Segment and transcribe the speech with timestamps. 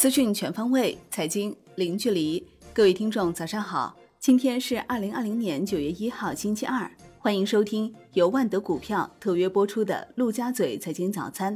[0.00, 2.42] 资讯全方位，财经零距离。
[2.72, 3.94] 各位听众，早上好！
[4.18, 6.90] 今天是二零二零年九月一号，星期二。
[7.18, 11.54] 欢迎收听由万德股票特约播出的《陆家嘴财经早餐》。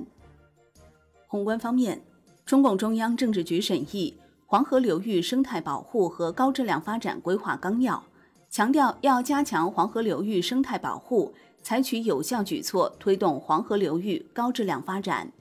[1.27, 2.05] 宏观方面，
[2.45, 4.15] 中共中央政治局审议
[4.45, 7.95] 《黄河流域生态保护和高质量发展规划纲要》，
[8.51, 11.33] 强调要加强黄河流域生态保护，
[11.63, 15.33] 采取有效举措推动黄河流域高质量发展。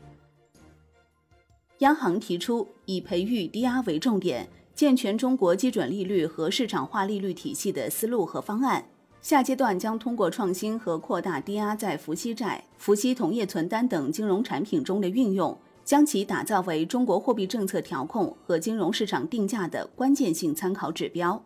[1.84, 8.86] 央行提出以培育低压为重点，健全中国基准利率和市场化利率体系的思路和方案。
[9.22, 21.44] 下阶段将通过创新和扩大低压在浮息债、浮息同业存单等金融产品中的运用，将其打造为中国货币政策调控和金融市场定价的关键性参考指标。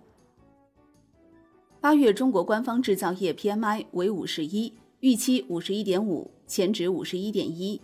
[1.82, 7.82] 八月中国官方制造业 PMI 为五十一，预期五十一点五，前值五十一点一。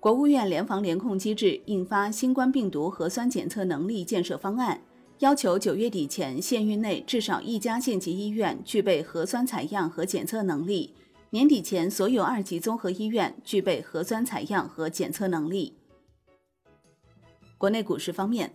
[0.00, 4.80] 国务院联防联控机制印发新冠病毒核酸检测能力建设方案，
[5.18, 10.94] 要求九月底前县域内至少一家县级医院具备核酸采样和检测能力，
[11.28, 15.74] 年底前所有二级综合医院具备核酸采样和检测能力。
[17.58, 18.50] 国内股市方面，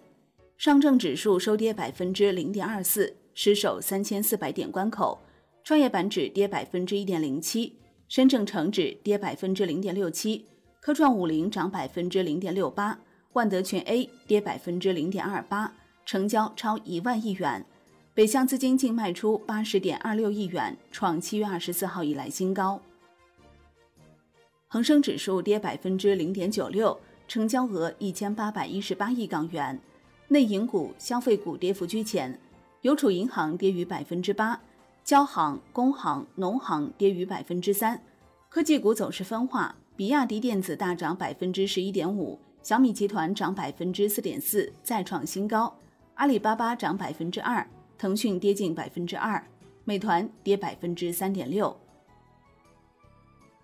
[0.57, 5.19] 上证指数收跌百分之零点二四，失守三千四百点关口；
[5.63, 10.47] 创业板指跌百分之一点零七，深证成指跌百分之零点六七。
[10.85, 12.95] 科创五零涨百分之零点六八，
[13.33, 15.73] 万德全 A 跌百分之零点二八，
[16.05, 17.65] 成交超一万亿元，
[18.13, 22.79] 北向资金净卖出八十点二六亿元，创七月二十四号以来新高。
[24.67, 26.95] 恒生指数跌百分之零点九六，
[27.27, 29.81] 成交额一千八百一十八亿港元，
[30.27, 32.39] 内银股、消费股跌幅居前，
[32.81, 34.61] 邮储银行跌逾百分之八，
[35.03, 37.99] 交行、工行、农行跌逾百分之三，
[38.49, 39.75] 科技股走势分化。
[39.97, 45.73] 比亚迪电子大涨百分之十一点五，小米集团涨百分之四点四，再创新高。
[46.15, 47.65] 阿里巴巴涨百分之二，
[47.97, 49.41] 腾讯跌近百分之二，
[49.85, 51.73] 美团跌百分之三点六。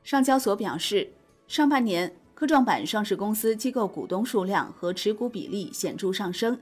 [0.04, 1.12] 上交所表示，
[1.48, 6.58] 上半年科创板上市公司机构股东数量和持股比例显著上升，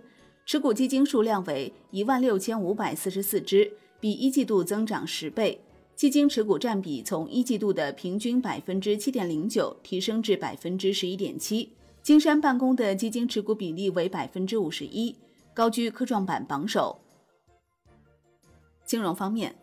[0.48, 5.62] 持股基金数量为一万六千五百四十四只，比一季度增长十倍。
[6.00, 15.14] 基金持股占比从一季度的平均百分之七点零九提升至百分之十一点七，金山办公的基金持股比例为百分之五十一，
[15.54, 16.98] 高居科创板榜首。
[18.86, 19.54] 金融方面，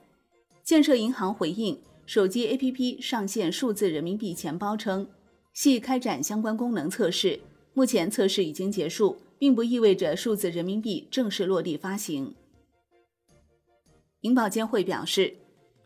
[0.62, 5.08] 建设银行回应手机 APP 上线数字人民币钱包称，
[5.54, 7.40] 系开展相关功能测试，
[7.72, 12.34] 目前测试已经结束，并不意味着数字人民币正式落地发行。
[14.20, 15.34] 银保监会表示。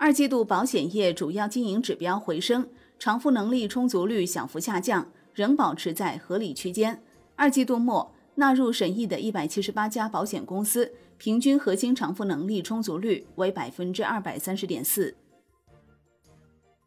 [0.00, 2.66] 二季度保险业主要经营指标回升，
[2.98, 7.02] 偿付能力充足率小幅下降，仍保持在合理区间。
[7.36, 15.14] 二季度末纳入审议的一百七十八家保险公司，平均核心偿付能力充足率为百分之二百三十点四。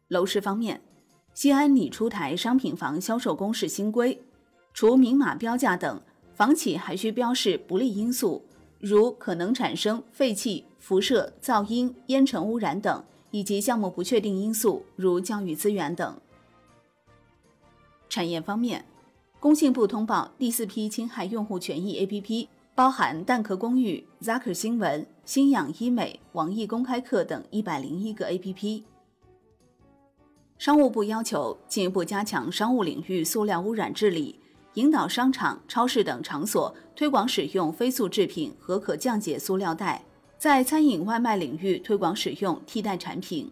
[0.08, 0.82] 楼市方面，
[1.34, 4.20] 西安拟出台商品房销售公示新规，
[4.72, 6.02] 除明码标价等，
[6.34, 8.44] 房企还需标示不利因素。
[8.84, 16.20] 如可能产生废气、辐射、噪音、烟尘污染等，以及项目不确定因素，如教育资源等。
[18.10, 18.84] 产业方面，
[19.40, 28.82] 工信部通报第四批侵害用户权益 APP，包含蛋壳公寓、Zaker 新闻、新氧医美、网易公开课等一百零一个 APP。
[30.58, 34.38] 商务部要求进一步加强商务领域塑料污染治理。
[34.74, 40.04] 引导商场、超市等场所推广使用非塑制品和可降解塑料袋，
[40.36, 43.50] 在餐饮外卖领域推广使用替代产品。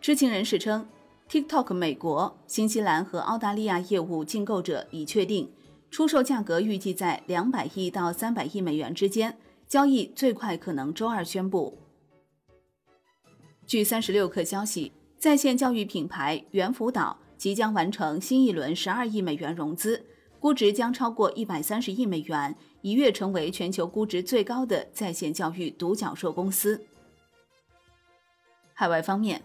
[0.00, 0.88] 知情人士称
[1.28, 5.48] ，TikTok 美国、新西兰和澳大利亚业务竞购者已确定，
[5.90, 11.78] 出售价格预计在两百亿到三百亿美元之间，交易最快可能周二宣布。
[13.66, 17.16] 据三十六氪消息，在线教育品牌猿辅导。
[17.40, 20.04] 即将完成新一轮十二亿美元融资，
[20.38, 26.84] 估值将超过一百三十亿美元，一跃成为全球估值最高的在线教育独角兽公司。
[28.74, 29.40] 海外方面，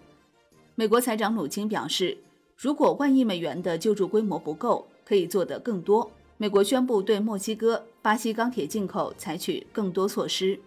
[0.75, 2.17] 美国财长努钦表示，
[2.57, 6.11] 如果万亿美元的救助规模不够，可以做得更多。
[6.35, 10.59] 美国宣布对墨西哥、巴西钢铁进口采取更多措施。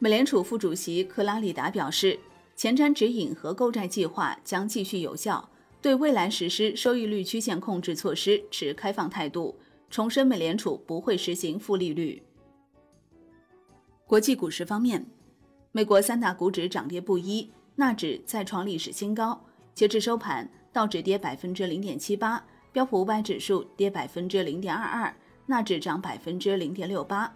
[0.00, 2.18] 美联储副主席克拉里达表示。
[2.56, 5.50] 前瞻指引和购债计划将继续有效，
[5.82, 9.54] 对未来实施收益率曲线控制措施持开放态度，
[9.90, 12.22] 重申美联储不会实行负利率。
[14.06, 15.04] 国际股市方面，
[15.70, 19.44] 美国三大股指涨跌不一，纳指再创历史新高，
[19.74, 22.42] 截至收盘，道指跌百分之零点七八，
[22.72, 25.14] 标普五百指数跌百分之零点二二，
[25.44, 27.30] 纳指涨百分之零点六八。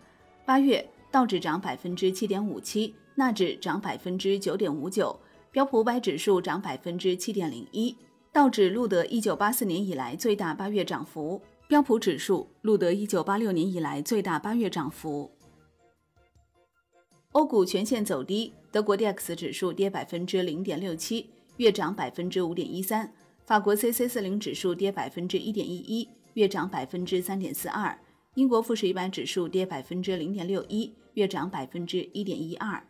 [0.47, 5.15] 八月道指涨百分之七点五七，纳指涨百分之九点五九，
[5.53, 7.95] 标普五百指数涨百分之七点零一。
[8.33, 15.31] 道指录得一九八四年以来最大八月涨幅，标普指数录得一九八六年以来最大八月涨幅。
[17.33, 21.29] 欧股全线走低，德国 D X 指数跌百分之零点六七，
[21.59, 23.13] 月涨百分之五点一三。
[23.45, 27.95] 法国 C C 四零指数跌百分之一点一一，月涨百分之三点四二；
[28.37, 32.83] 英国富时一百指数跌百分之零点六一，月涨百分之一点一二。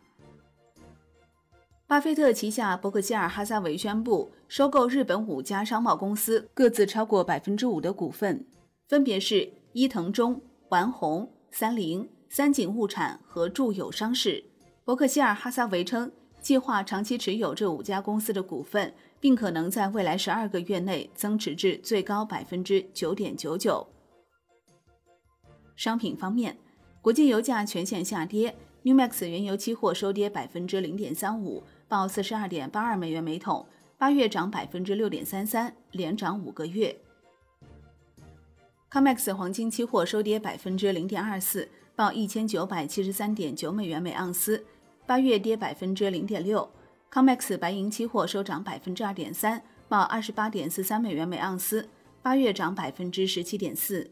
[1.91, 8.47] 巴菲特旗下伯克希尔哈撒韦宣布收购日本五家商贸公司，各自超过百分之五的股份，
[8.87, 14.41] 分别是伊藤忠、丸红、三菱、三井物产和住友商事。
[14.85, 16.09] 伯克希尔哈撒韦称。
[16.39, 23.85] 计划长期持有这五家公司的股份，并可能在未来十二个月内增持至最高百分之九点九九。
[25.75, 26.57] 商品方面，
[27.01, 31.61] 国际油价全线下跌，New Max 原油期货收跌百分之零点三五，
[31.91, 33.65] 报四十二点八二美元每桶，
[33.97, 36.97] 八月涨百分之六点三三，连涨五个月。
[38.89, 44.65] COMEX 黄金期货收跌百分之零点二四，报一千九百七十三点九美元每盎司。
[45.05, 46.71] 八月跌百分之零点六
[47.11, 51.89] ，COMEX 白银期货收涨百分之二点三，报二十八点四三美元每盎司，
[52.21, 54.09] 八月涨百分之十七点四。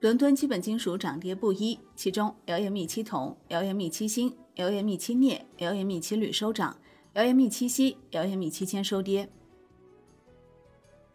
[0.00, 6.76] 伦敦基本金属涨跌不一，其中 LME 七铜、LME 七锌、LME 七镍、LME 七铝收涨
[7.14, 9.28] ，LME 七锡、LME 七铅收跌。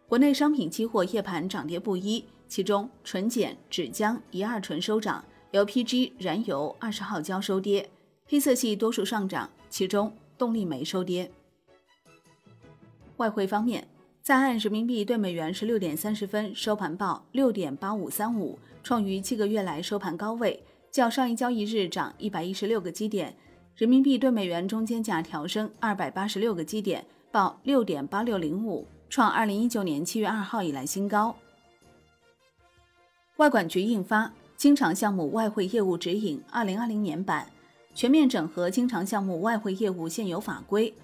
[0.08, 5.22] 国内商品期货夜盘涨跌不一，其中纯碱、纸浆、一二醇收涨。
[5.52, 7.90] LPG 燃油二十号交收跌，
[8.26, 11.30] 黑色系多数上涨，其中动力煤收跌。
[13.18, 13.86] 外汇方面，
[14.22, 20.64] 在岸人民币对美元十六点三十分收盘报六点八五三五，创于七个月来收盘高位，
[20.94, 23.34] 较上一交易日涨一百一十六个基点。
[23.74, 31.34] 人民币对美元中间价调升二百八十六个基点，报六点八六零五，创二零一九年七月二号以来新高。
[33.38, 34.32] 外管局印发。
[34.56, 37.50] 经常项目外汇业务指引（二零二零年版）
[37.92, 40.94] 全面整合经常项目外汇业务现有法规，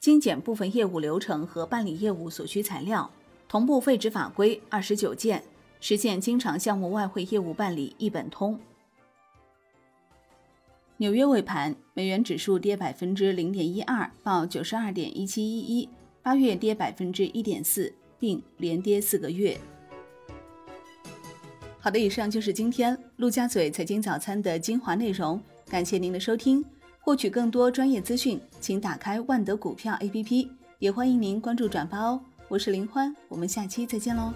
[0.00, 3.08] 精简部分业务流程和办理业务所需材料，
[3.48, 5.44] 同步废止法规二十九件，
[5.80, 8.58] 实现经常项目外汇业务办理一本通。
[10.98, 15.88] 纽约尾盘，美元指数跌百分之零点一二，报九十二点一七一一，
[16.22, 19.58] 八月跌百分之一点四，并连跌四个月。
[21.78, 25.38] 好的，以上就是今天陆家嘴财经早餐的精华内容，
[25.68, 26.64] 感谢您的收听。
[26.98, 32.18] 获取更多专业资讯，请打开万德股票 APP，也欢迎您关注转发哦。
[32.48, 34.32] 我是林欢，我们下期再见喽。